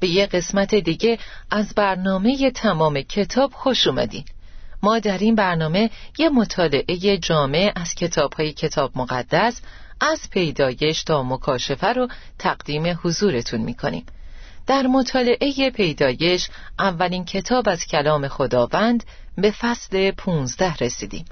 [0.00, 1.18] به یه قسمت دیگه
[1.50, 4.24] از برنامه تمام کتاب خوش اومدین.
[4.82, 9.60] ما در این برنامه یه مطالعه جامع از کتاب های کتاب مقدس
[10.00, 14.06] از پیدایش تا مکاشفه رو تقدیم حضورتون می‌کنیم.
[14.66, 19.04] در مطالعه پیدایش اولین کتاب از کلام خداوند
[19.36, 21.24] به فصل 15 رسیدیم.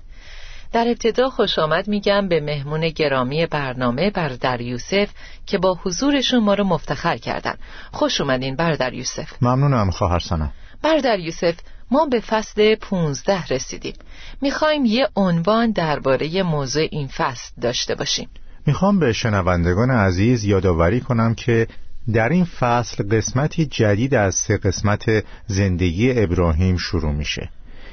[0.75, 5.09] در ابتدا خوش آمد میگم به مهمون گرامی برنامه بردر یوسف
[5.47, 7.55] که با حضورشون ما رو مفتخر کردن.
[7.93, 9.43] خوش اومدین بردر یوسف.
[9.43, 10.53] ممنونم خواهر سنم
[10.83, 11.55] بردر یوسف
[11.91, 13.95] ما به فصل 15 رسیدیم.
[14.43, 18.29] می‌خوایم یه عنوان درباره موضوع این فصل داشته باشیم.
[18.67, 21.67] می‌خوام به شنوندگان عزیز یادآوری کنم که
[22.13, 25.05] در این فصل قسمتی جدید از سه قسمت
[25.47, 27.51] زندگی ابراهیم شروع میشه.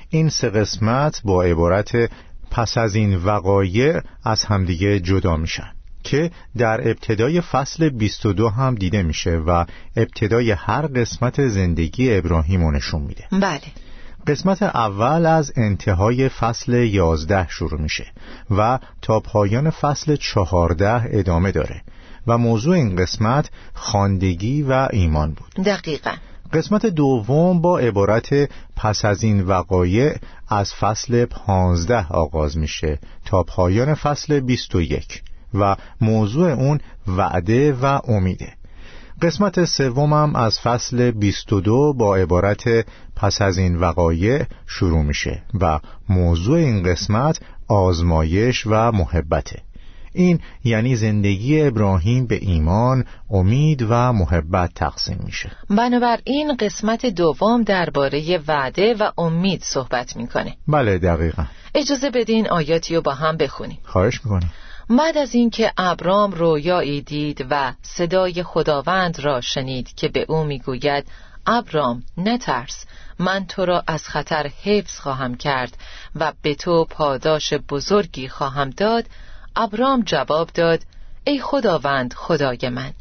[0.09, 2.09] این سه قسمت با عبارت
[2.52, 5.71] پس از این وقایع از همدیگه جدا میشن
[6.03, 12.72] که در ابتدای فصل 22 هم دیده میشه و ابتدای هر قسمت زندگی ابراهیم رو
[12.72, 13.27] نشون میده.
[13.31, 13.61] بله.
[14.27, 18.06] قسمت اول از انتهای فصل 11 شروع میشه
[18.51, 21.81] و تا پایان فصل 14 ادامه داره
[22.28, 25.66] و موضوع این قسمت خاندگی و ایمان بود.
[25.66, 26.11] دقیقا.
[26.53, 28.29] قسمت دوم با عبارت
[28.75, 30.16] پس از این وقایع
[30.50, 35.23] از فصل 15 آغاز میشه تا پایان فصل 21
[35.53, 38.53] و موضوع اون وعده و امیده.
[39.22, 42.63] قسمت سومم از فصل 22 با عبارت
[43.16, 45.79] پس از این وقایع شروع میشه و
[46.09, 49.61] موضوع این قسمت آزمایش و محبته.
[50.13, 55.51] این یعنی زندگی ابراهیم به ایمان، امید و محبت تقسیم میشه.
[55.69, 60.55] بنابراین قسمت دوم درباره وعده و امید صحبت می‌کنه.
[60.67, 61.45] بله دقیقا.
[61.75, 63.77] اجازه بدین آیاتی رو با هم بخونیم.
[63.83, 64.49] خواهش می‌کنم.
[64.89, 71.05] بعد از اینکه ابرام رویایی دید و صدای خداوند را شنید که به او می‌گوید
[71.47, 72.85] ابرام نترس
[73.19, 75.78] من تو را از خطر حفظ خواهم کرد
[76.16, 79.05] و به تو پاداش بزرگی خواهم داد
[79.56, 80.81] ابرام جواب داد
[81.23, 82.94] ای خداوند خدای من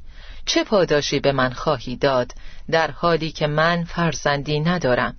[0.46, 2.32] چه پاداشی به من خواهی داد
[2.70, 5.16] در حالی که من فرزندی ندارم؟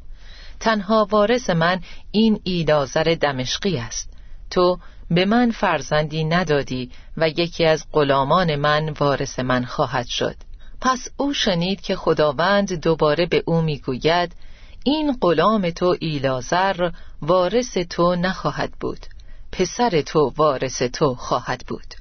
[0.59, 1.81] تنها وارث من
[2.12, 4.09] این ایلازر دمشقی است.
[4.50, 10.36] تو به من فرزندی ندادی و یکی از غلامان من وارث من خواهد شد.
[10.81, 14.36] پس او شنید که خداوند دوباره به او می‌گوید
[14.84, 16.91] این غلام تو ایلازر
[17.22, 19.06] وارث تو نخواهد بود.
[19.52, 21.96] پسر تو وارث تو خواهد بود.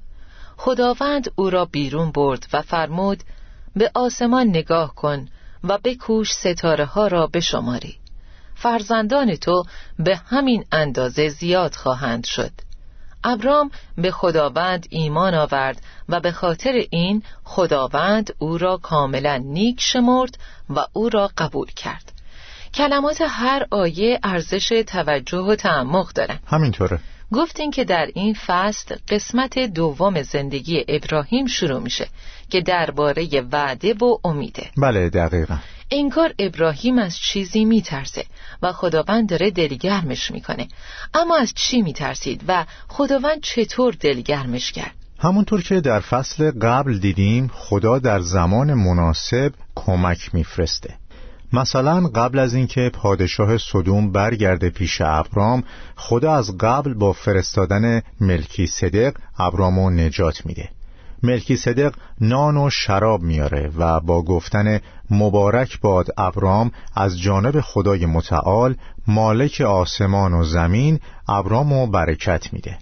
[0.57, 3.23] خداوند او را بیرون برد و فرمود
[3.77, 5.29] به آسمان نگاه کن
[5.65, 7.97] و بکوش ستاره ها را بشماری.
[8.55, 9.65] فرزندان تو
[9.99, 12.51] به همین اندازه زیاد خواهند شد.
[13.25, 20.39] ابرام به خداوند ایمان آورد و به خاطر این خداوند او را کاملا نیک شمرد
[20.71, 22.13] و او را قبول کرد.
[22.75, 26.43] کلمات هر آیه ارزش توجه و تعمق دارند.
[26.47, 26.99] همینطوره.
[27.33, 32.09] گفتین که در این فصل قسمت دوم زندگی ابراهیم شروع میشه
[32.51, 34.71] که درباره وعده و امیده.
[34.77, 35.57] بله دقیقا.
[35.91, 38.25] انگار ابراهیم از چیزی میترسه
[38.63, 40.69] و خداوند داره دلگرمش می‌کنه.
[41.15, 47.51] اما از چی میترسید و خداوند چطور دلگرمش کرد؟ همونطور که در فصل قبل دیدیم
[47.55, 51.00] خدا در زمان مناسب کمک میفرسته.
[51.53, 55.65] مثلا قبل از اینکه پادشاه صدوم برگرده پیش ابرام
[55.97, 60.69] خدا از قبل با فرستادن ملکی صدق ابرامو نجات میده.
[61.23, 64.81] ملکی صدق نان و شراب میاره و با گفتن
[65.11, 68.75] مبارک باد ابرام از جانب خدای متعال
[69.07, 72.79] مالک آسمان و زمین ابرامو برکت میده.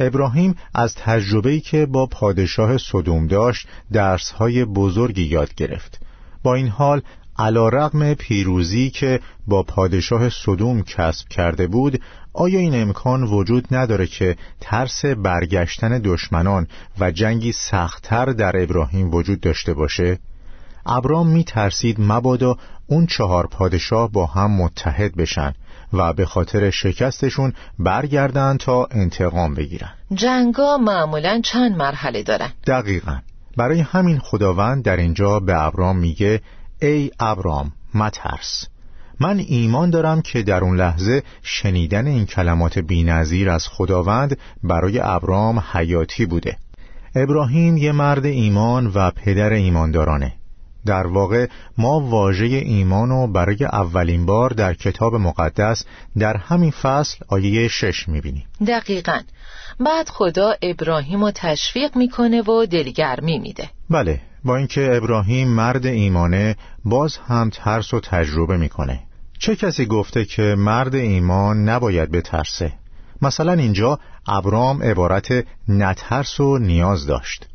[0.00, 6.00] ابراهیم از تجربه‌ای که با پادشاه صدوم داشت درسهای بزرگی یاد گرفت.
[6.42, 7.02] با این حال
[7.38, 12.00] علا رقم پیروزی که با پادشاه صدوم کسب کرده بود
[12.32, 16.66] آیا این امکان وجود نداره که ترس برگشتن دشمنان
[17.00, 20.18] و جنگی سختتر در ابراهیم وجود داشته باشه؟
[20.86, 22.56] ابرام می ترسید مبادا
[22.86, 25.52] اون چهار پادشاه با هم متحد بشن
[25.92, 29.92] و به خاطر شکستشون برگردن تا انتقام بگیرن.
[30.14, 32.52] جنگا معمولا چند مرحله دارن.
[32.66, 33.18] دقیقا.
[33.56, 36.40] برای همین خداوند در اینجا به ابرام میگه
[36.82, 38.66] ای ابرام مترس.
[39.20, 45.62] من ایمان دارم که در اون لحظه شنیدن این کلمات بینظیر از خداوند برای ابرام
[45.72, 46.56] حیاتی بوده.
[47.14, 50.32] ابراهیم یه مرد ایمان و پدر ایماندارانه.
[50.86, 51.46] در واقع
[51.78, 55.84] ما واژه ایمان رو برای اولین بار در کتاب مقدس
[56.18, 58.46] در همین فصل آیه شش می‌بینیم.
[58.66, 59.20] دقیقا.
[59.80, 63.70] بعد خدا ابراهیم رو تشویق می‌کنه و دلگرمی میده.
[63.90, 69.00] بله با اینکه ابراهیم مرد ایمانه باز هم ترس و تجربه می‌کنه.
[69.38, 72.72] چه کسی گفته که مرد ایمان نباید بترسه؟
[73.22, 75.28] مثلا اینجا ابرام عبارت
[75.68, 77.48] نترس و نیاز داشت.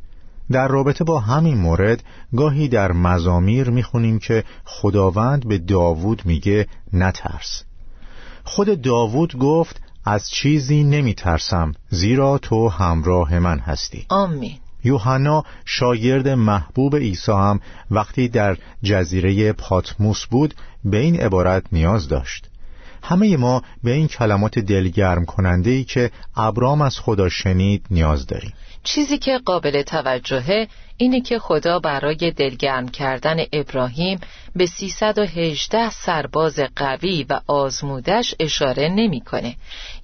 [0.51, 2.03] در رابطه با همین مورد
[2.35, 7.63] گاهی در مزامیر می‌خونیم که خداوند به داوود میگه نترس.
[8.43, 14.05] خود داوود گفت از چیزی نمیترسم زیرا تو همراه من هستی.
[14.09, 14.57] آمین.
[14.83, 17.59] یوحنا شاگرد محبوب عیسی هم
[17.91, 20.53] وقتی در جزیره پاتموس بود
[20.85, 22.50] به این عبارت نیاز داشت.
[23.03, 28.53] همه ما به این کلمات دلگرم کننده ای که ابرام از خدا شنید نیاز داریم.
[28.83, 30.67] چیزی که قابل توجهه
[30.97, 34.19] اینه که خدا برای دلگرم کردن ابراهیم
[34.55, 39.55] به 318 سرباز قوی و آزمودش اشاره نمی‌کنه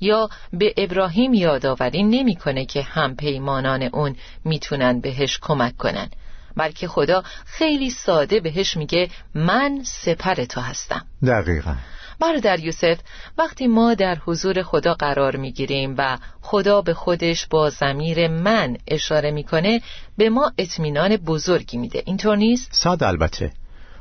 [0.01, 4.15] یا به ابراهیم یادآوری نمی‌کنه که هم پیمانان اون
[4.45, 6.09] می‌تونن بهش کمک کنن
[6.55, 11.05] بلکه خدا خیلی ساده بهش میگه من سپر تو هستم.
[11.27, 11.75] دقیقا.
[12.19, 12.99] برادر یوسف
[13.37, 19.31] وقتی ما در حضور خدا قرار می‌گیریم و خدا به خودش با زمیر من اشاره
[19.31, 19.81] می‌کنه
[20.17, 22.03] به ما اطمینان بزرگی میده.
[22.05, 23.51] اینطور نیست؟ صد البته.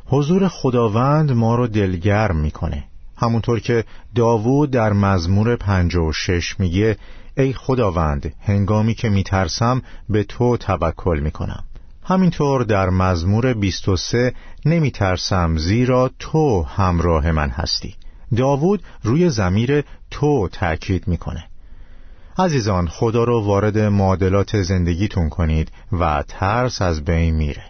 [0.07, 2.85] حضور خداوند ما رو دلگرم می‌کنه.
[3.17, 3.85] همونطور که
[4.15, 5.59] داوود در مزمور
[6.13, 6.97] شش میگه
[7.37, 11.65] ای خداوند هنگامی که میترسم به تو توکل می‌کنم.
[12.05, 14.35] همینطور در مزمور 23
[14.65, 17.95] نمیترسم زیرا تو همراه من هستی.
[18.37, 21.45] داوود روی زمیر تو تأکید می‌کنه.
[22.39, 27.65] عزیزان خدا رو وارد معادلات زندگیتون کنید و ترس از بین میره.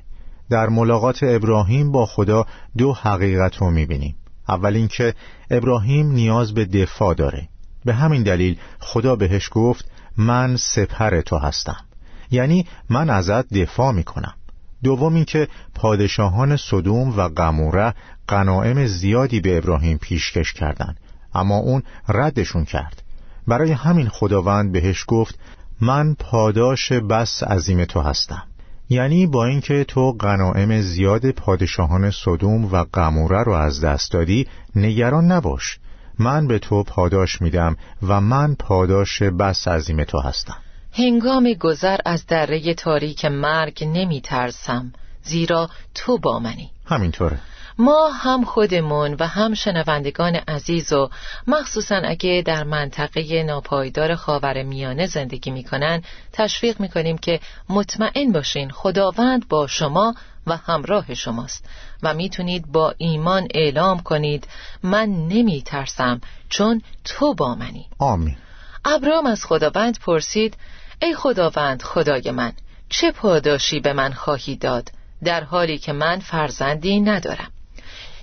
[0.50, 2.46] در ملاقات ابراهیم با خدا
[2.78, 4.16] دو حقیقت رو می‌بینیم.
[4.48, 5.14] اول اینکه
[5.50, 7.48] ابراهیم نیاز به دفاع داره.
[7.84, 11.84] به همین دلیل خدا بهش گفت من سپر تو هستم.
[12.30, 14.34] یعنی من ازت دفاع می‌کنم.
[14.84, 17.94] دوم اینکه پادشاهان صدوم و قموره
[18.28, 21.00] غنائم زیادی به ابراهیم پیشکش کردند
[21.34, 23.02] اما اون ردشون کرد.
[23.46, 25.38] برای همین خداوند بهش گفت
[25.80, 28.42] من پاداش بس عظیم تو هستم.
[28.88, 34.46] یعنی با اینکه تو غنائم زیاد پادشاهان صدوم و قموره رو از دست دادی
[34.76, 35.78] نگران نباش.
[36.18, 40.56] من به تو پاداش میدم و من پاداش بس عظیم تو هستم.
[40.98, 46.70] هنگام گذر از دره تاریک مرگ نمی ترسم زیرا تو با منی.
[46.86, 47.38] همینطوره.
[47.78, 51.10] ما هم خودمون و هم شنوندگان عزیز و
[51.46, 59.48] مخصوصا اگه در منطقه ناپایدار خاور میانه زندگی می‌کنن تشویق می‌کنیم که مطمئن باشین خداوند
[59.48, 60.14] با شما
[60.46, 61.64] و همراه شماست
[62.02, 64.48] و می‌تونید با ایمان اعلام کنید
[64.82, 67.86] من نمی ترسم چون تو با منی.
[67.98, 68.36] آمین.
[68.84, 70.56] ابرام از خداوند پرسید
[71.02, 72.52] ای خداوند خدای من
[72.88, 74.90] چه پاداشی به من خواهی داد
[75.24, 77.50] در حالی که من فرزندی ندارم؟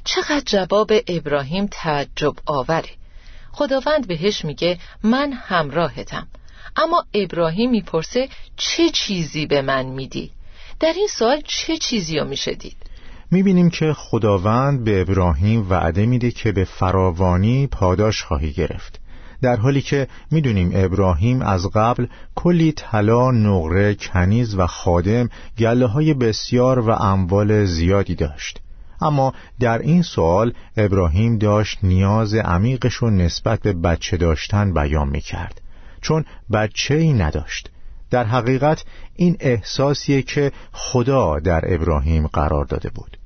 [0.04, 2.90] چقدر جواب ابراهیم تعجب آوره.
[3.52, 6.28] خداوند بهش میگه من همراهتم.
[6.76, 10.32] اما ابراهیم می‌پرسه چه چیزی به من میدی؟
[10.80, 12.78] در این سال چه چیزی رو میشه دید؟
[13.32, 19.00] می‌بینیم که خداوند به ابراهیم وعده میده که به فراوانی پاداش خواهی گرفت.
[19.44, 26.14] در حالی که می‌دونیم ابراهیم از قبل کلی طلا، نقره، کنیز و خادم گله های
[26.14, 28.60] بسیار و اموال زیادی داشت.
[29.02, 35.22] اما در این سوال ابراهیم داشت نیاز عمیقش رو نسبت به بچه داشتن بیان می
[35.22, 35.62] کرد
[36.02, 37.70] چون بچه ای نداشت.
[38.12, 38.86] در حقیقت
[39.16, 43.18] این احساسیه که خدا در ابراهیم قرار داده بود.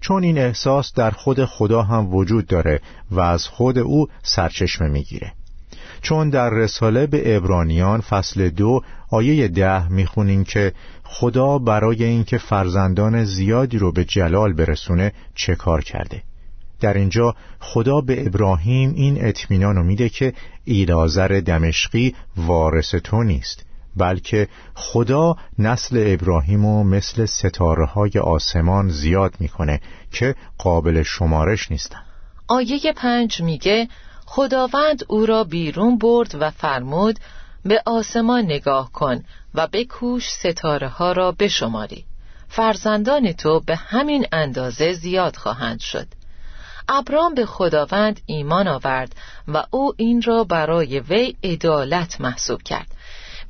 [0.00, 5.32] چون این احساس در خود خدا هم وجود داره و از خود او سرچشمه می‌گیره.
[6.02, 10.72] چون در رساله به ابرانیان فصل دو آیه ده می‌خونیم که
[11.04, 16.22] خدا برای اینکه فرزندان زیادی رو به جلال برسونه چه کار کرده؟
[16.80, 20.32] در اینجا خدا به ابراهیم این اطمینان رو میده که
[20.64, 23.64] ایلازر دمشقی وارث تو نیست
[23.96, 29.80] بلکه خدا نسل ابراهیم و مثل ستاره های آسمان زیاد می‌کنه
[30.12, 32.00] که قابل شمارش نیستن.
[32.48, 33.88] آیه پنج میگه
[34.30, 37.18] خداوند او را بیرون برد و فرمود
[37.64, 42.04] به آسمان نگاه کن و بکوش ستاره ها را بشماری.
[42.48, 46.06] فرزندان تو به همین اندازه زیاد خواهند شد.
[46.88, 49.14] ابرام به خداوند ایمان آورد
[49.48, 52.86] و او این را برای وی عدالت محسوب کرد.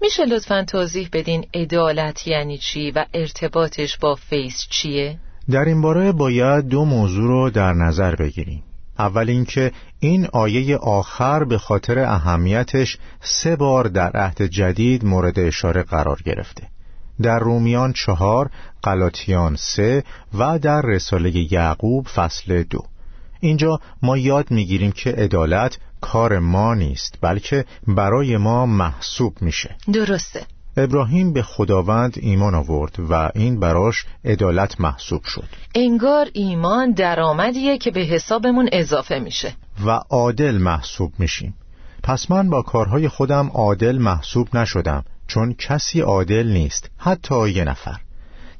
[0.00, 5.18] میشه لطفا توضیح بدین عدالت یعنی چی و ارتباطش با فیض چیه؟
[5.50, 8.64] در این باره باید دو موضوع رو در نظر بگیریم.
[8.98, 15.82] اول اینکه این آیه آخر به خاطر اهمیتش سه بار در عهد جدید مورد اشاره
[15.82, 16.62] قرار گرفته.
[17.22, 18.50] در رومیان چهار،
[18.82, 20.04] قلاتیان سه
[20.38, 22.80] و در رساله یعقوب فصل دو.
[23.40, 29.76] اینجا ما یاد می‌گیریم که عدالت کار ما نیست بلکه برای ما محسوب میشه.
[29.92, 30.46] درسته.
[30.78, 35.48] ابراهیم به خداوند ایمان آورد و این براش عدالت محسوب شد.
[35.74, 39.54] انگار ایمان درآمدیه که به حسابمون اضافه میشه.
[39.86, 41.54] و عادل محسوب میشیم.
[42.02, 47.96] پس من با کارهای خودم عادل محسوب نشدم چون کسی عادل نیست حتی یه نفر.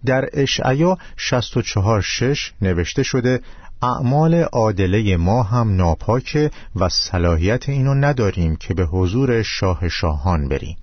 [0.06, 3.40] در اشعیا 64 6 نوشته شده
[3.82, 10.76] اعمال عادله ما هم ناپاکه و صلاحیت اینو نداریم که به حضور شاه شاهان بریم.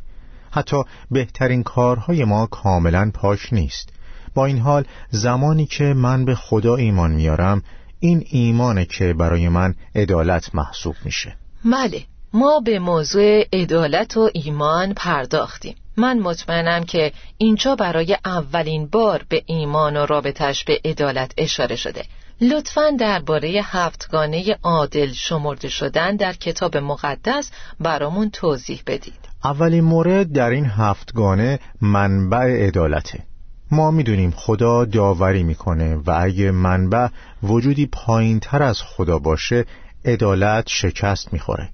[0.56, 3.90] حتی بهترین کارهای ما کاملا پاک نیست.
[4.34, 7.64] با این حال زمانی که من به خدا ایمان میارم
[8.00, 11.36] این ایمانه که برای من عدالت محسوب میشه.
[11.66, 15.76] بله ما به موضوع عدالت و ایمان پرداختیم.
[15.98, 22.06] من مطمئنم که اینجا برای اولین بار به ایمان و رابطش به عدالت اشاره شده.
[22.42, 29.35] لطفا درباره هفتگانه عادل شمرده شدن در کتاب مقدس برامون توضیح بدید.
[29.46, 33.24] اولین مورد در این هفتگانه منبع عدالته.
[33.72, 37.08] ما می‌دونیم خدا داوری می‌کنه و اگه منبع
[37.44, 39.66] وجودی پایین تر از خدا باشه
[40.06, 41.70] عدالت شکست می‌خوره.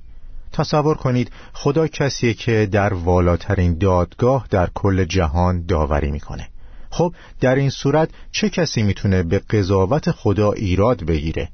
[0.51, 6.47] تصور کنید خدا کسیه که در والاترین دادگاه در کل جهان داوری می‌کنه.
[6.89, 11.49] خب در این صورت چه کسی می‌تونه به قضاوت خدا ایراد بگیره؟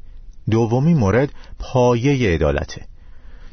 [0.49, 2.85] دومی مورد پایه عدالته.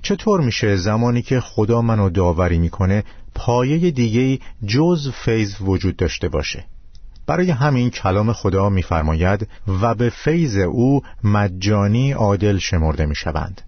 [0.04, 6.64] چطور میشه زمانی که خدا منو داوری می‌کنه پایه دیگه جز فیض وجود داشته باشه؟
[7.26, 9.48] برای همین کلام خدا میفرماید
[9.82, 13.62] و به فیض او مجانی عادل شمرده می‌شوند.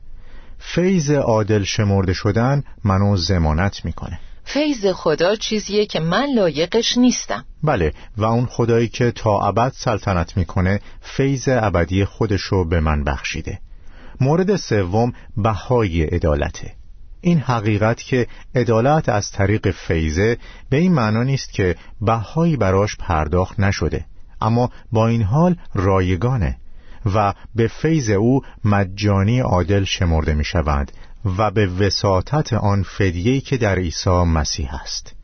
[0.59, 4.19] فیض عادل شمرده شدن منو زمانت می‌کنه.
[4.45, 7.45] فیض خدا چیزیه که من لایقش نیستم.
[7.63, 13.59] بله و اون خدایی که تا ابد سلطنت می‌کنه فیض ابدی خودشو به من بخشیده.
[14.21, 16.73] مورد سوم بهای عدالته.
[17.21, 20.39] این حقیقت که عدالت از طریق فیضه
[20.71, 24.05] به این معنا نیست که بهایی براش پرداخت نشده
[24.41, 26.57] اما با این حال رایگانه
[27.15, 30.93] و به فیض او مجانی عادل شمرده می شود
[31.39, 35.15] و به وساطت آن فدیهی که در عیسی مسیح است.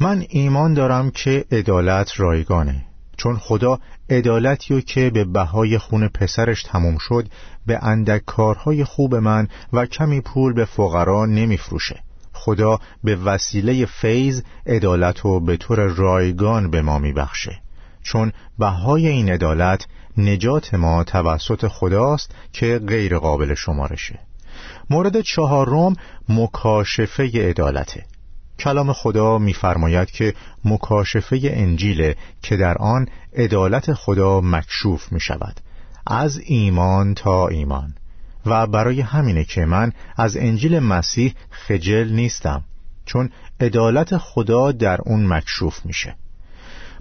[0.00, 2.84] من ایمان دارم که عدالت رایگانه
[3.16, 3.78] چون خدا
[4.12, 7.28] عدالتی که به بهای خون پسرش تموم شد
[7.66, 12.02] به اندک کارهای خوب من و کمی پول به فقرا نمیفروشه.
[12.32, 17.60] خدا به وسیله فیض عدالت رو به طور رایگان به ما میبخشه.
[18.02, 24.18] چون بهای این عدالت نجات ما توسط خداست که غیر قابل شمارشه.
[24.90, 25.96] مورد چهارم
[26.28, 28.04] مکاشفه عدالته.
[28.58, 35.60] کلام خدا می‌فرماید که مکاشفه انجیل که در آن عدالت خدا مکشوف می شود
[36.06, 37.94] از ایمان تا ایمان.
[38.46, 42.64] و برای همینه که من از انجیل مسیح خجل نیستم
[43.06, 43.30] چون
[43.60, 46.14] عدالت خدا در اون مکشوف میشه.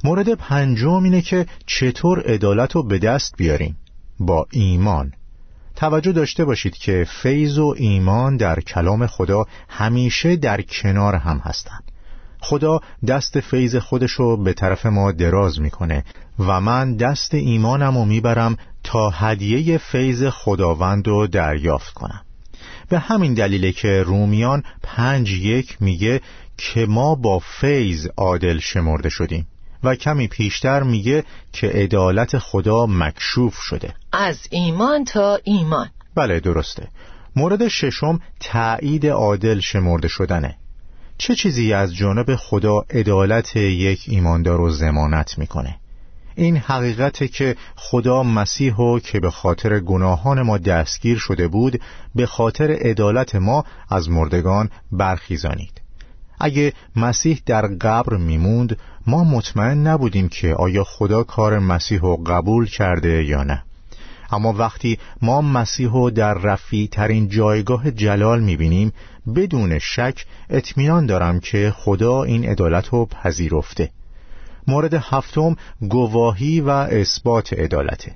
[0.04, 3.78] مورد پنجم اینه که چطور عدالت رو به دست بیاریم؟
[4.20, 5.14] با ایمان.
[5.82, 11.84] توجه داشته باشید که فیض و ایمان در کلام خدا همیشه در کنار هم هستند.
[12.40, 16.04] خدا دست فیض خودشو به طرف ما دراز می‌کنه
[16.40, 22.22] و من دست ایمانم رو می‌برم تا هدیه فیض خداوند رو دریافت کنم.
[22.90, 26.22] به همین دلیله که رومیان پنج یک میگه
[26.58, 29.48] که ما با فیض عادل شمرده شدیم.
[29.84, 31.24] و کمی پیشتر میگه
[31.54, 33.94] که عدالت خدا مکشوف شده.
[34.12, 35.90] از ایمان تا ایمان.
[36.16, 36.88] بله درسته.
[37.36, 40.58] مورد ششم تایید عادل شمرده شدنه.
[41.18, 45.76] چه چیزی از جانب خدا عدالت یک ایماندار رو زمانت می‌کنه؟
[46.36, 51.82] این حقیقت که خدا مسیح و که به خاطر گناهان ما دستگیر شده بود
[52.16, 55.81] به خاطر عدالت ما از مردگان برخیزانید.
[56.44, 62.66] اگه مسیح در قبر میموند ما مطمئن نبودیم که آیا خدا کار مسیح رو قبول
[62.66, 63.64] کرده یا نه.
[64.32, 68.94] اما وقتی ما مسیح رو در رفی ترین جایگاه جلال می‌بینیم
[69.36, 73.90] بدون شک اطمینان دارم که خدا این عدالت رو پذیرفته.
[74.68, 78.16] مورد هفتم گواهی و اثبات عدالته.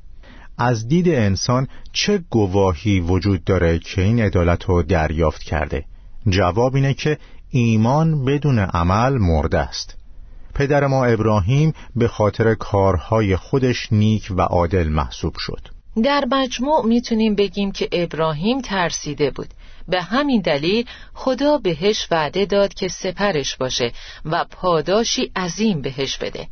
[0.58, 5.86] از دید انسان چه گواهی وجود داره که این عدالت رو دریافت کرده؟
[6.29, 7.17] جواب اینه که
[7.59, 9.95] ایمان بدون عمل مرده است.
[10.55, 15.62] پدر ما ابراهیم به خاطر کارهای خودش نیک و عادل محسوب شد.
[16.03, 19.47] در مجموع می‌تونیم بگیم که ابراهیم ترسیده بود.
[19.88, 23.91] به همین دلیل خدا بهش وعده داد که سپرش باشه
[24.25, 26.47] و پاداشی عظیم بهش بده.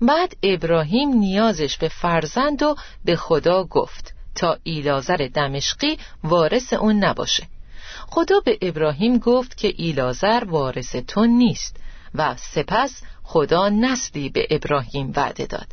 [0.00, 2.74] بعد ابراهیم نیازش به فرزند و
[3.04, 7.46] به خدا گفت تا ایلازر دمشقی وارث اون نباشه.
[8.10, 11.76] خدا به ابراهیم گفت که ایلازر وارث تو نیست
[12.14, 15.66] و سپس خدا نسلی به ابراهیم وعده داد.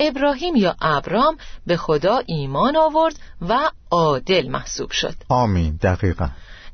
[0.00, 3.14] ابراهیم یا ابرام به خدا ایمان آورد
[3.48, 5.14] و عادل محسوب شد.
[5.28, 5.78] آمین.
[5.82, 6.28] دقیقا.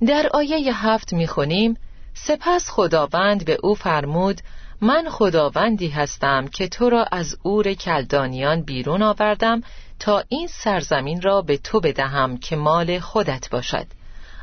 [0.07, 1.77] در آیه هفت می‌خونیم
[2.15, 4.41] سپس خداوند به او فرمود
[4.81, 9.63] من خداوندی هستم که تو را از اور کلدانیان بیرون آوردم
[9.99, 13.87] تا این سرزمین را به تو بدهم که مال خودت باشد.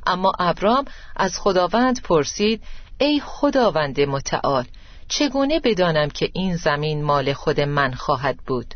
[0.08, 0.86] اما ابرام
[1.16, 2.64] از خداوند پرسید
[3.00, 4.66] ای خداوند متعال
[5.08, 8.74] چگونه بدانم که این زمین مال خود من خواهد بود؟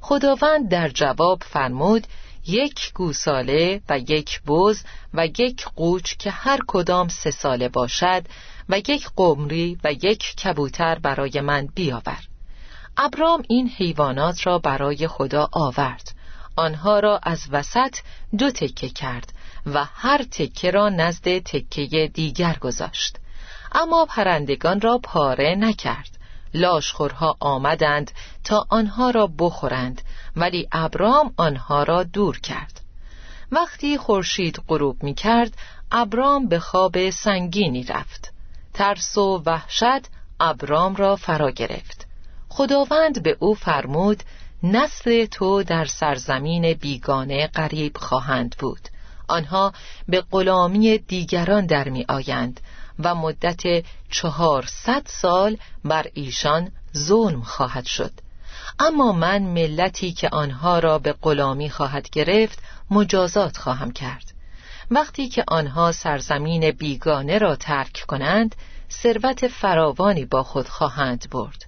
[0.00, 2.06] خداوند در جواب فرمود
[2.46, 4.82] یک گوساله و یک بز
[5.14, 8.22] و یک قوچ که هر کدام سه ساله باشد
[8.68, 12.18] و یک قمری و یک کبوتر برای من بیاور.
[12.96, 16.14] ابرام این حیوانات را برای خدا آورد.
[16.56, 17.96] آنها را از وسط
[18.38, 19.32] دو تکه کرد
[19.66, 23.18] و هر تکه را نزد تکه دیگر گذاشت.
[23.72, 26.18] اما پرندگان را پاره نکرد.
[26.54, 28.10] لاشخورها آمدند
[28.44, 30.02] تا آنها را بخورند
[30.36, 32.80] ولی ابرام آنها را دور کرد.
[33.52, 35.56] وقتی خورشید غروب می کرد
[35.92, 38.32] ابرام به خواب سنگینی رفت.
[38.74, 40.06] ترس و وحشت
[40.40, 42.06] ابرام را فرا گرفت.
[42.48, 44.22] خداوند به او فرمود
[44.62, 48.88] نسل تو در سرزمین بیگانه غریب خواهند بود.
[49.32, 49.72] آنها
[50.08, 52.60] به غلامی دیگران در می آیند
[52.98, 53.62] و مدت
[54.10, 58.12] چهارصد سال بر ایشان ظلم خواهد شد.
[58.78, 62.58] اما من ملتی که آنها را به غلامی خواهد گرفت
[62.90, 64.32] مجازات خواهم کرد.
[64.90, 68.56] وقتی که آنها سرزمین بیگانه را ترک کنند
[68.90, 71.64] ثروت فراوانی با خود خواهند برد.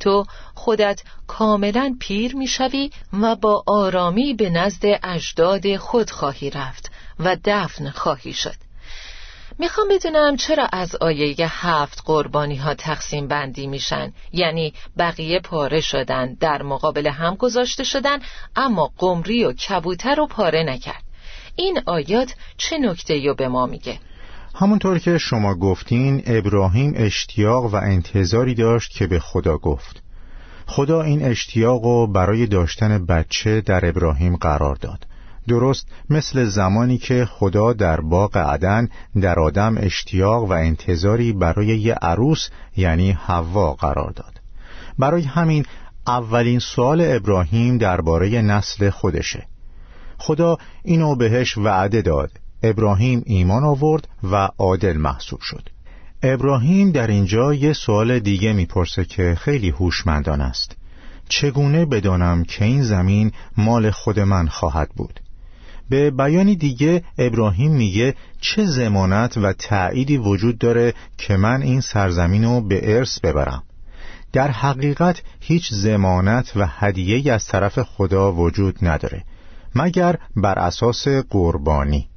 [0.00, 6.90] تو خودت کاملا پیر می‌شوی و با آرامی به نزد اجداد خود خواهی رفت.
[7.20, 8.54] و دفن خواهی شد.
[9.58, 16.34] می‌خوام بدونم چرا از آیه هفت قربانی ها تقسیم بندی میشن؟ یعنی بقیه پاره شدن
[16.34, 18.18] در مقابل هم گذاشته شدن
[18.56, 21.02] اما قمری و کبوتر رو پاره نکرد.
[21.56, 23.98] این آیات چه نکته به ما میگه؟
[24.54, 30.02] همونطور که شما گفتین ابراهیم اشتیاق و انتظاری داشت که به خدا گفت.
[30.66, 35.07] خدا این اشتیاق رو برای داشتن بچه در ابراهیم قرار داد.
[35.48, 38.88] درست مثل زمانی که خدا در باغ عدن
[39.20, 44.40] در آدم اشتیاق و انتظاری برای یه عروس یعنی حوا قرار داد.
[44.98, 45.64] برای همین
[46.06, 49.46] اولین سوال ابراهیم درباره نسل خودشه.
[50.18, 52.30] خدا اینو بهش وعده داد.
[52.62, 55.68] ابراهیم ایمان آورد و عادل محسوب شد.
[56.22, 60.76] ابراهیم در اینجا یه سوال دیگه می‌پرسه که خیلی هوشمندان است.
[61.28, 65.20] چگونه بدانم که این زمین مال خود من خواهد بود؟
[65.88, 72.44] به بیانی دیگه ابراهیم میگه چه زمانت و تعییدی وجود داره که من این سرزمین
[72.44, 73.62] رو به ارث ببرم؟
[74.32, 79.24] در حقیقت هیچ زمانت و هدیه از طرف خدا وجود نداره
[79.74, 82.08] مگر بر اساس قربانی.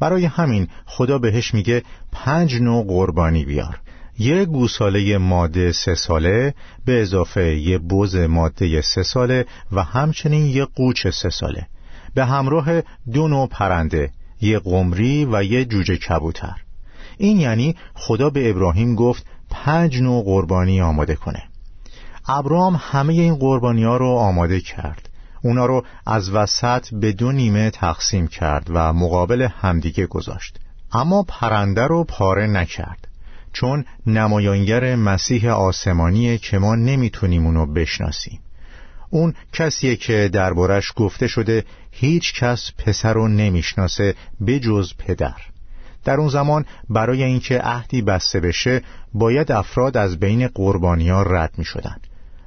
[0.00, 3.80] برای همین خدا بهش میگه پنج نوع قربانی بیار.
[4.18, 6.54] یه گوساله ماده سه ساله
[6.84, 11.66] به اضافه یه بز ماده سه ساله و همچنین یه قوچ سه ساله.
[12.14, 12.80] به همراه
[13.12, 16.56] دو نوع پرنده یه قمری و یه جوجه کبوتر.
[17.18, 21.42] این یعنی خدا به ابراهیم گفت پنج نوع قربانی آماده کنه.
[22.28, 25.08] ابرام همه این قربانی ها رو آماده کرد.
[25.42, 30.58] اونا رو از وسط به دو نیمه تقسیم کرد و مقابل همدیگه گذاشت.
[30.92, 33.08] اما پرنده رو پاره نکرد
[33.52, 38.40] چون نمایانگر مسیح آسمانیه که ما نمی‌تونیم اونو بشناسیم.
[39.10, 44.14] اون کسیه که دربارش گفته شده هیچ کس پسر رو نمی‌شناسه
[44.46, 45.36] بجز پدر.
[46.04, 48.82] در اون زمان برای اینکه عهدی بسته بشه
[49.14, 51.96] باید افراد از بین قربانیان رد می شدن.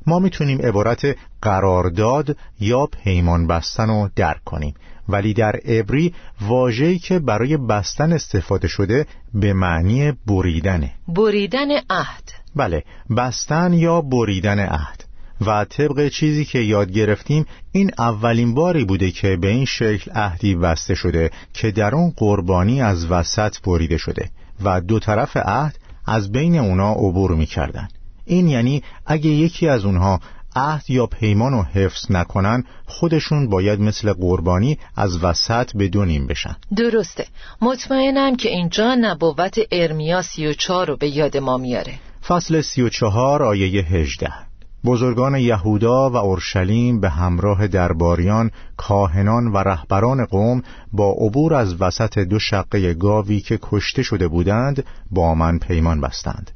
[0.08, 4.74] ما می‌تونیم عبارت قرارداد یا پیمان بستن رو درک کنیم
[5.10, 10.94] ولی در عبری واژه‌ای که برای بستن استفاده شده به معنی بریدنه.
[11.08, 12.24] بریدن عهد.
[12.56, 12.84] بله
[13.18, 15.11] بستن یا بریدن عهد.
[15.46, 20.56] و طبق چیزی که یاد گرفتیم این اولین باری بوده که به این شکل عهدی
[20.56, 24.30] بسته شده که در اون قربانی از وسط بریده شده
[24.64, 27.88] و دو طرف عهد از بین اونا عبور می‌کردن.
[28.26, 30.20] این یعنی اگه یکی از اونها
[30.56, 36.56] عهد یا پیمان رو حفظ نکنن خودشون باید مثل قربانی از وسط به دونیم بشن.
[36.76, 37.26] درسته.
[37.62, 41.94] مطمئنم که اینجا نبوت ارمیا سی و چار رو به یاد ما میاره.
[42.28, 44.51] فصل سی و چهار آیه هجده.
[44.86, 50.62] بزرگان یهودا و اورشلیم به همراه درباریان، کاهنان و رهبران قوم
[50.94, 56.52] با عبور از وسط دو شقه گاوی که کشته شده بودند با من پیمان بستند.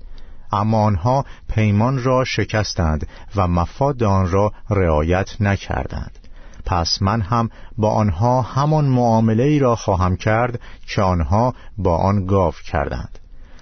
[0.52, 6.20] اما آنها پیمان را شکستند و مفاد آن را رعایت نکردند.
[6.66, 12.26] پس من هم با آنها همان معامله ای را خواهم کرد که آنها با آن
[12.26, 13.20] گاو کردند.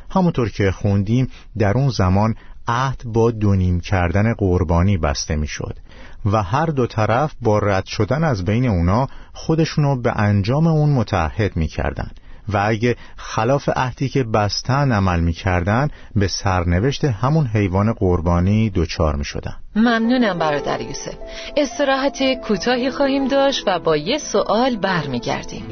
[0.09, 2.35] همونطور که خوندیم در اون زمان
[2.67, 5.75] عهد با دونیم کردن قربانی بسته می‌شد
[6.25, 11.55] و هر دو طرف با رد شدن از بین اونا خودشونو به انجام اون متحد
[11.55, 12.11] می‌کردن
[12.49, 19.55] و اگه خلاف عهدی که بستن عمل می‌کردن به سرنوشت همون حیوان قربانی دچار می‌شدن.
[19.75, 21.15] ممنونم برادر یوسف.
[21.57, 25.63] استراحت کوتاهی خواهیم داشت و با یه سوال برمیگردیم.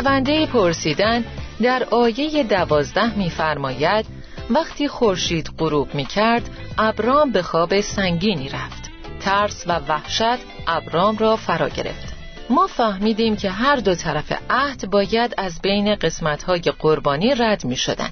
[0.00, 1.24] شنونده پرسیدن
[1.62, 4.06] در آیه دوازده میفرماید
[4.50, 11.36] وقتی خورشید غروب می کرد ابرام به خواب سنگینی رفت ترس و وحشت ابرام را
[11.36, 12.14] فرا گرفت
[12.50, 18.10] ما فهمیدیم که هر دو طرف عهد باید از بین قسمتهای قربانی رد می شدن.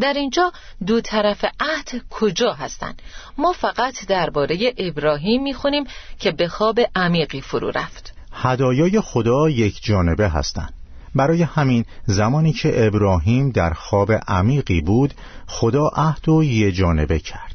[0.00, 0.52] در اینجا
[0.86, 3.02] دو طرف عهد کجا هستند؟
[3.38, 5.84] ما فقط درباره ابراهیم می خونیم
[6.18, 10.83] که به خواب عمیقی فرو رفت هدایای خدا یک جانبه هستند
[11.14, 15.14] برای همین زمانی که ابراهیم در خواب عمیقی بود
[15.46, 17.54] خدا عهد و یه جانبه کرد.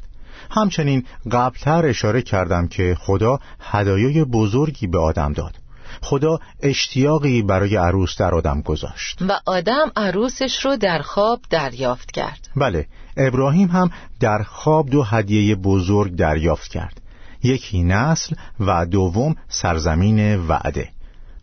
[0.50, 5.54] همچنین قبلتر اشاره کردم که خدا هدایای بزرگی به آدم داد.
[6.02, 9.22] خدا اشتیاقی برای عروس در آدم گذاشت.
[9.22, 12.48] و آدم عروسش رو در خواب دریافت کرد.
[12.56, 17.00] بله ابراهیم هم در خواب دو هدیه بزرگ دریافت کرد.
[17.42, 20.88] یکی نسل و دوم سرزمین وعده.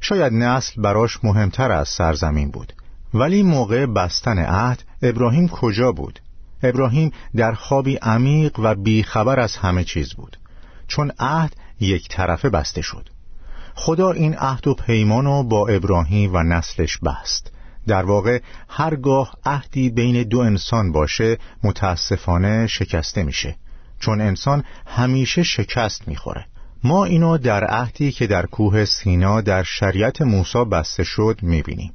[0.01, 2.73] شاید نسل براش مهمتر از سرزمین بود.
[3.13, 6.19] ولی موقع بستن عهد ابراهیم کجا بود؟
[6.63, 10.37] ابراهیم در خوابی عمیق و بیخبر از همه چیز بود.
[10.87, 13.09] چون عهد یک طرفه بسته شد.
[13.75, 17.51] خدا این عهد و پیمانو با ابراهیم و نسلش بست.
[17.87, 23.55] در واقع هرگاه عهدی بین دو انسان باشه متاسفانه شکسته میشه.
[23.99, 26.45] چون انسان همیشه شکست می‌خوره.
[26.83, 31.93] ما اینو در عهدی که در کوه سینا در شریعت موسی بسته شد می‌بینیم.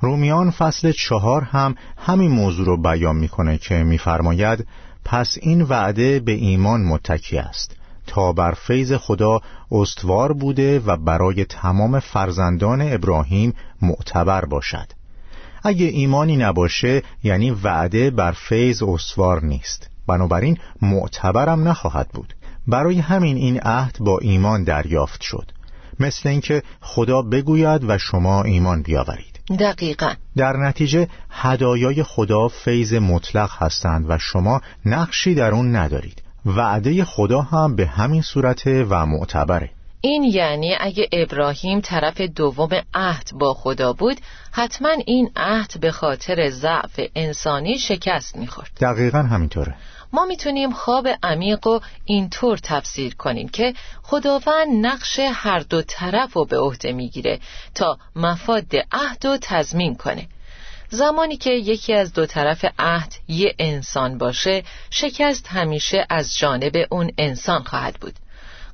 [0.00, 4.66] رومیان فصل چهار هم همین موضوع رو بیان می‌کنه که میفرماید
[5.04, 7.76] پس این وعده به ایمان متکی است.
[8.06, 14.92] تا بر فیض خدا استوار بوده و برای تمام فرزندان ابراهیم معتبر باشد.
[15.62, 19.90] اگه ایمانی نباشه یعنی وعده بر فیض استوار نیست.
[20.06, 22.34] بنابراین معتبرم نخواهد بود.
[22.66, 25.50] برای همین این عهد با ایمان دریافت شد.
[26.00, 29.40] مثل اینکه خدا بگوید و شما ایمان بیاورید.
[29.58, 30.12] دقیقا.
[30.36, 36.22] در نتیجه هدایای خدا فیض مطلق هستند و شما نقشی در اون ندارید.
[36.46, 39.70] وعده خدا هم به همین صورت و معتبره.
[40.00, 44.16] این یعنی اگه ابراهیم طرف دوم عهد با خدا بود
[44.52, 48.70] حتما این عهد به خاطر ضعف انسانی شکست می‌خورد.
[48.80, 49.74] دقیقا همینطوره.
[50.16, 56.44] ما می‌تونیم خواب عمیق و اینطور تفسیر کنیم که خداوند نقش هر دو طرف رو
[56.44, 57.40] به عهده می‌گیره
[57.74, 60.28] تا مفاد عهد و تضمین کنه.
[60.88, 67.10] زمانی که یکی از دو طرف عهد یه انسان باشه شکست همیشه از جانب اون
[67.18, 68.14] انسان خواهد بود.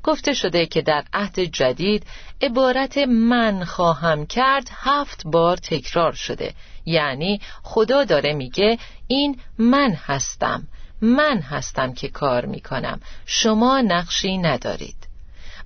[0.03, 2.07] گفته شده که در عهد جدید
[2.43, 6.55] عبارت من خواهم کرد هفت بار تکرار شده.
[6.87, 10.69] یعنی خدا داره میگه این من هستم.
[11.03, 13.01] من هستم که کار می‌کنم.
[13.27, 14.97] شما نقشی ندارید.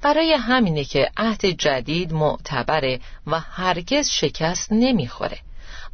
[0.03, 5.39] برای همینه که عهد جدید معتبره و هرگز شکست نمی‌خوره.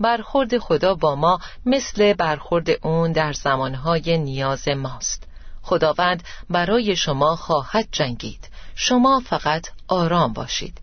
[0.00, 5.22] برخورد خدا با ما مثل برخورد اون در زمانهای نیاز ماست.
[5.62, 8.48] خداوند برای شما خواهد جنگید.
[8.74, 10.78] شما فقط آرام باشید.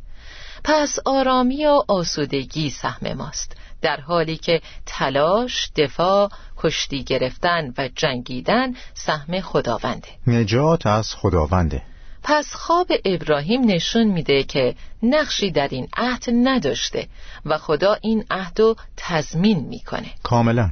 [0.64, 3.56] پس آرامی و آسودگی سهم ماست.
[3.82, 10.08] در حالی که تلاش، دفاع، کشتی گرفتن و جنگیدن سهم خداونده.
[10.28, 11.82] نجات از خداونده.
[12.24, 17.08] پس خواب ابراهیم نشون میده که نقشی در این عهد نداشته
[17.46, 20.12] و خدا این عهد رو تضمین می‌کنه.
[20.24, 20.72] کاملا.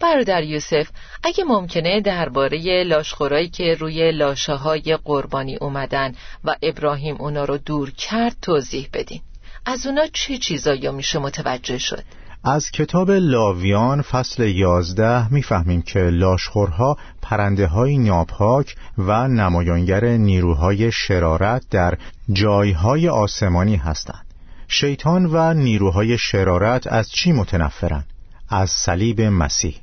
[0.00, 0.88] برادر یوسف
[1.22, 7.90] اگه ممکنه درباره لاشخورایی که روی لاشه های قربانی اومدن و ابراهیم اونا رو دور
[7.90, 9.20] کرد توضیح بدین.
[9.66, 12.04] از اونا چه چیزایی میشه متوجه شد؟
[12.44, 21.62] از کتاب لاویان فصل یازده می‌فهمیم که لاشخورها پرنده های ناپاک و نمایانگر نیروهای شرارت
[21.70, 21.98] در
[22.32, 24.26] جایهای آسمانی هستند.
[24.68, 28.06] شیطان و نیروهای شرارت از چی متنفرند؟
[28.48, 29.74] از صلیب مسیح.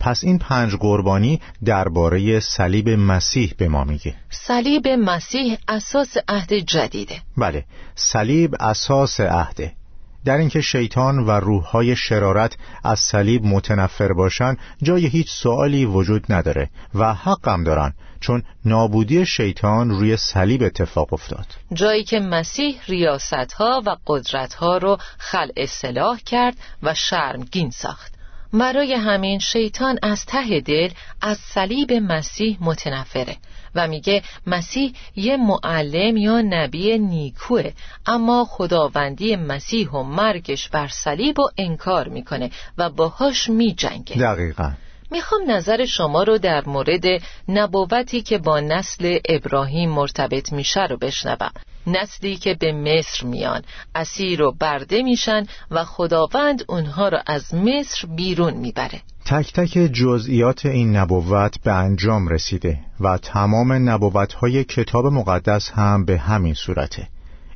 [0.00, 4.14] پس این پنج قربانی درباره صلیب مسیح به ما میگه.
[4.30, 7.14] صلیب مسیح اساس عهد جدیده.
[7.36, 9.79] بله صلیب اساس عهده.
[10.24, 16.70] در اینکه شیطان و روحهای شرارت از صلیب متنفر باشن جای هیچ سوالی وجود نداره
[16.94, 21.46] و حقم دارن چون نابودی شیطان روی صلیب اتفاق افتاد.
[21.72, 28.14] جایی که مسیح ریاستها و قدرتها رو خلع اصلاح کرد و شرمگین ساخت.
[28.52, 30.88] برای همین شیطان از ته دل
[31.20, 33.36] از صلیب مسیح متنفره.
[33.74, 37.72] و میگه مسیح یه معلم یا نبی نیکوه
[38.06, 44.16] اما خداوندی مسیح و مرگش بر صلیب و انکار می‌کنه و باهاش میجنگه.
[44.16, 44.72] دقیقا.
[45.10, 47.04] می‌خوام نظر شما رو در مورد
[47.48, 51.50] نبوتی که با نسل ابراهیم مرتبط میشه رو بشنوم.
[51.86, 53.62] نسلی که به مصر میان
[53.94, 59.00] اسیر و برده میشن و خداوند اونها رو از مصر بیرون می‌بره.
[59.26, 64.34] تک تک جزئیات این نبوت به انجام رسیده و تمام نبوت
[64.68, 67.08] کتاب مقدس هم به همین صورته.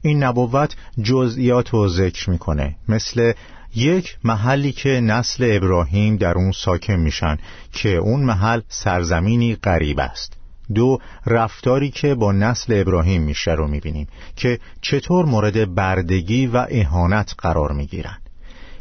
[0.03, 3.33] این نبوت جزئیات رو ذکر می‌کنه مثل
[3.77, 7.39] یک محلی که نسل ابراهیم در اون ساکن میشن
[7.73, 10.37] که اون محل سرزمینی غریب است.
[10.75, 14.07] دو رفتاری که با نسل ابراهیم میشه رو می‌بینیم
[14.37, 18.19] که چطور مورد بردگی و اهانت قرار می‌گیرن.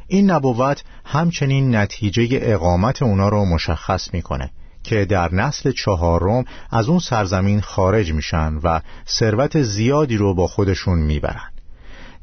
[0.08, 4.52] این نبوت همچنین نتیجه اقامت اونا رو مشخص می‌کنه
[4.84, 11.00] که در نسل چهارم از اون سرزمین خارج میشن و ثروت زیادی رو با خودشون
[11.00, 11.53] می‌برن.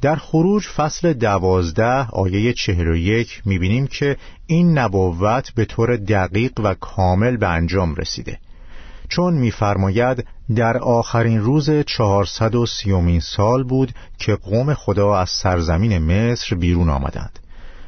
[0.00, 6.52] در خروج فصل دوازده آیه چهر و یک می‌بینیم که این نبوت به طور دقیق
[6.64, 8.38] و کامل به انجام رسیده.
[9.08, 15.98] چون میفرماید در آخرین روز چهارصد و سیومین سال بود که قوم خدا از سرزمین
[15.98, 17.38] مصر بیرون آمدند.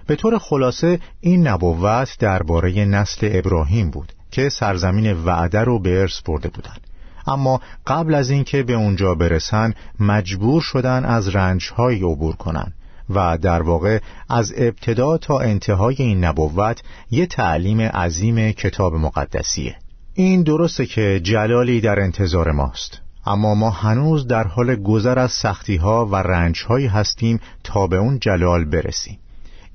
[0.06, 6.20] به طور خلاصه این نبوت درباره نسل ابراهیم بود که سرزمین وعده رو به ارث
[6.22, 6.91] برده بودند.
[7.26, 12.72] اما قبل از اینکه به اونجا برسن مجبور شدن از رنجهایی عبور کنند
[13.10, 19.76] و در واقع از ابتدا تا انتهای این نبوت یه تعلیم عظیم کتاب مقدسیه.
[20.14, 25.76] این درسته که جلالی در انتظار ماست اما ما هنوز در حال گذر از سختی
[25.76, 29.18] ها و رنج هستیم تا به اون جلال برسیم.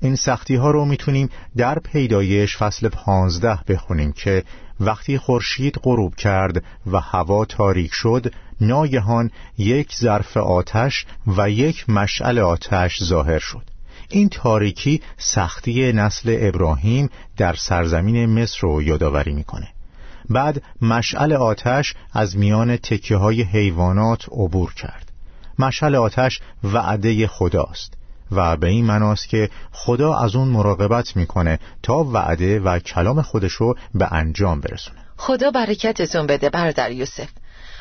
[0.00, 4.44] این سختی ها رو می‌تونیم در پیدایش فصل پانزده بخونیم که
[4.80, 12.38] وقتی خورشید غروب کرد و هوا تاریک شد ناگهان یک ظرف آتش و یک مشعل
[12.38, 13.62] آتش ظاهر شد.
[14.08, 19.68] این تاریکی سختی نسل ابراهیم در سرزمین مصر رو یادآوری می‌کنه.
[20.30, 25.12] بعد مشعل آتش از میان تکه های حیوانات عبور کرد.
[25.58, 27.97] مشعل آتش وعده خداست.
[28.32, 33.74] و به این مناست که خدا از اون مراقبت می‌کنه تا وعده و کلام خودشو
[33.94, 34.98] به انجام برسونه.
[35.16, 37.28] خدا برکتتون بده بردر یوسف.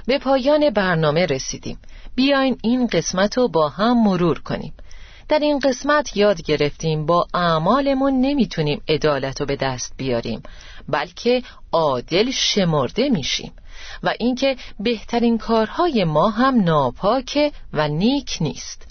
[0.05, 1.77] به پایان برنامه رسیدیم.
[2.15, 4.73] بیاین این قسمت رو با هم مرور کنیم.
[5.29, 10.43] در این قسمت یاد گرفتیم با اعمالمون نمی‌تونیم عدالت رو به دست بیاریم
[10.89, 13.51] بلکه عادل شمرده میشیم
[14.03, 18.86] و اینکه بهترین کارهای ما هم ناپاکه و نیک نیست.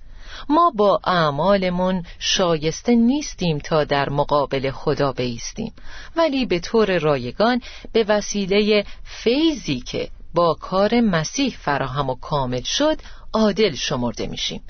[0.49, 5.73] ما با اعمالمون شایسته نیستیم تا در مقابل خدا بیستیم.
[6.17, 7.61] ولی به طور رایگان
[7.93, 12.97] به وسیله فیضی که با کار مسیح فراهم و کامل شد
[13.33, 14.63] عادل شمرده میشیم.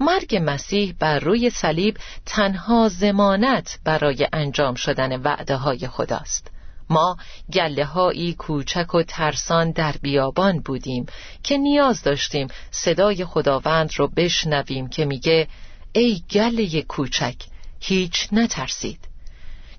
[0.00, 6.57] مرگ مسیح بر روی صلیب تنها زمانت برای انجام شدن وعده های خداست.
[6.90, 7.16] ما
[7.52, 11.06] گله هایی کوچک و ترسان در بیابان بودیم
[11.42, 15.48] که نیاز داشتیم صدای خداوند رو بشنویم که میگه
[15.92, 17.36] ای گله کوچک
[17.80, 18.98] هیچ نترسید.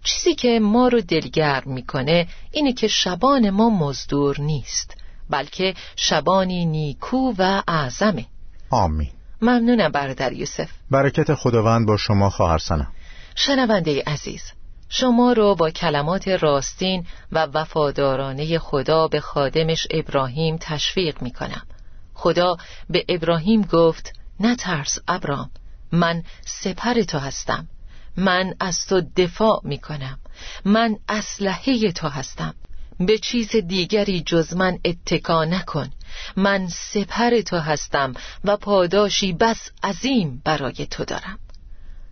[0.03, 4.97] چیزی که ما رو دلگرم می‌کنه اینه که شبان ما مزدور نیست
[5.29, 8.25] بلکه شبانی نیکو و اعظمه.
[8.69, 9.11] آمین.
[9.41, 10.69] ممنونم برادر یوسف.
[10.91, 12.91] برکت خداوند با شما خواهر سنم.
[13.35, 14.41] شنونده عزیز
[14.89, 21.67] شما رو با کلمات راستین و وفادارانه خدا به خادمش ابراهیم تشویق می کنم
[22.13, 22.57] خدا
[22.89, 25.49] به ابراهیم گفت نترس ابرام
[25.91, 27.67] من سپر تو هستم.
[28.17, 30.19] من از تو دفاع می کنم
[30.65, 32.53] من اسلحه تو هستم.
[32.99, 35.89] به چیز دیگری جز من اتکا نکن.
[36.35, 41.39] من سپر تو هستم و پاداشی بس عظیم برای تو دارم.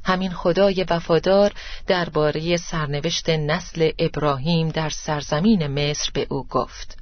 [0.08, 1.54] همین خدای وفادار
[1.88, 6.98] درباره سرنوشت نسل ابراهیم در سرزمین مصر به او گفت.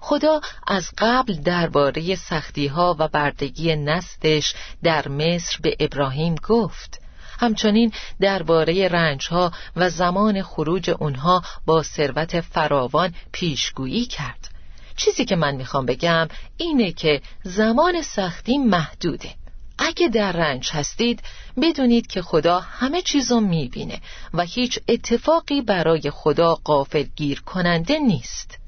[0.00, 7.00] خدا از قبل درباره سختیها و بردگی نسلش در مصر به ابراهیم گفت.
[7.40, 14.48] همچنین درباره رنجها و زمان خروج اونها با ثروت فراوان پیشگویی کرد.
[14.96, 19.41] چیزی که من می‌خوام بگم اینه که زمان سختی محدوده.
[19.84, 21.22] اگه در رنج هستید
[21.62, 24.00] بدونید که خدا همه چیزو می‌بینه
[24.34, 28.58] و هیچ اتفاقی برای خدا قافل گیر کننده نیست.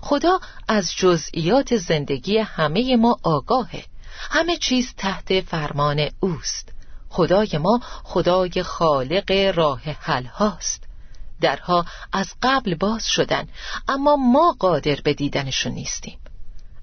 [0.00, 3.84] خدا از جزئیات زندگی همه ما آگاهه.
[4.30, 6.72] همه چیز تحت فرمان اوست.
[7.08, 10.84] خدای ما خدای خالق راه حل هاست.
[11.40, 13.48] درها از قبل باز شدن
[13.88, 16.18] اما ما قادر به دیدنشون نیستیم.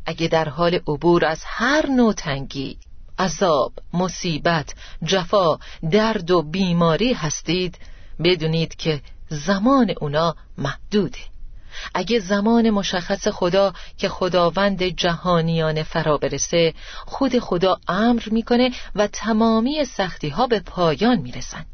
[0.06, 2.78] اگه در حال عبور از هر نوع تنگی
[3.20, 4.74] عذاب، مصیبت،
[5.06, 5.58] جفا،
[5.92, 7.78] درد و بیماری هستید
[8.24, 11.20] بدونید که زمان اونا محدوده.
[11.94, 16.74] اگه زمان مشخص خدا که خداوند جهانیان فرا برسه
[17.06, 21.66] خود خدا امر می‌کنه و تمامی سختی ها به پایان می‌رسن.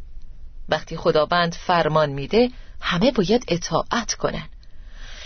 [0.70, 2.50] وقتی خداوند فرمان میده
[2.82, 4.48] همه باید اطاعت کنن.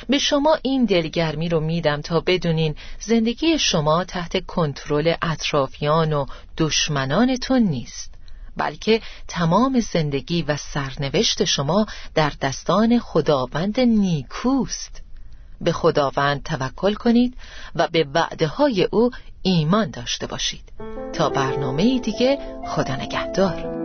[0.10, 6.26] به شما این دلگرمی رو میدم تا بدونین زندگی شما تحت کنترل اطرافیان و
[6.58, 8.16] دشمنانتون نیست
[8.58, 15.02] بلکه تمام زندگی و سرنوشت شما در دستان خداوند نیکوست.
[15.62, 17.38] به خداوند توکل کنید
[17.76, 20.74] و به وعده های او ایمان داشته باشید.
[21.14, 23.85] تا برنامه دیگه خدا نگهدار.